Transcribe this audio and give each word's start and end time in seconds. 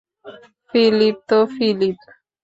Philip, 0.69 1.17
হো, 1.29 1.39
Philip. 1.53 1.97